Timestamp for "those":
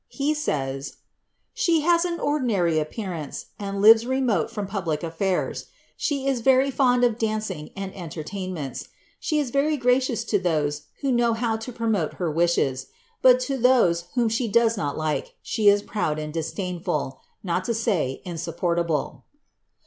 10.39-10.87, 13.59-14.05